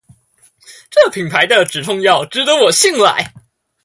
[0.89, 3.31] 這品牌的止痛藥值得我信賴